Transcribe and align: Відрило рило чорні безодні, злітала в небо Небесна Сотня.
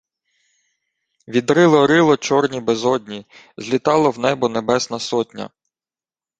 Відрило 1.27 1.87
рило 1.87 2.17
чорні 2.17 2.61
безодні, 2.61 3.25
злітала 3.57 4.09
в 4.09 4.19
небо 4.19 4.49
Небесна 4.49 4.99
Сотня. 4.99 5.49